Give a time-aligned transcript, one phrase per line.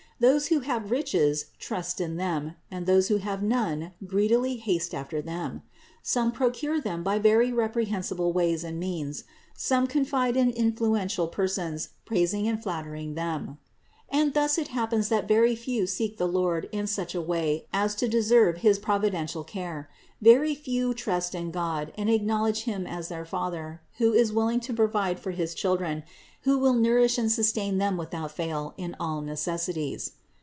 [0.23, 5.19] Those who have riches, trust in them, and those who have none, greedily haste after
[5.19, 5.63] them;
[6.03, 9.23] some procure them by very reprehensible ways and means;
[9.57, 13.57] some confide in influential persons, praising and flattering them.
[14.09, 17.95] And thus it happens that very few seek the Lord in such a way as
[17.95, 19.89] to deserve his providential care;
[20.21, 24.27] very few trust in God and acknowledge Him as their Father, THE INCARNATION 547 who
[24.27, 26.03] is willing* to provide for his children,
[26.41, 30.11] who will nour ish and sustain them without fail in all necessities.